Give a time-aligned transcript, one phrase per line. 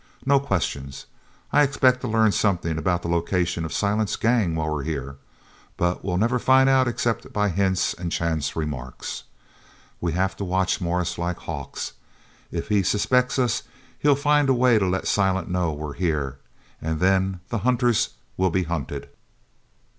[0.25, 1.05] No questions.
[1.53, 5.17] I expect to learn something about the location of Silent's gang while we're here,
[5.77, 9.25] but we'll never find out except by hints and chance remarks.
[9.99, 11.93] We have to watch Morris like hawks.
[12.51, 13.61] If he suspects us
[13.99, 16.39] he'll find a way to let Silent know we're here
[16.81, 19.07] and then the hunters will be hunted."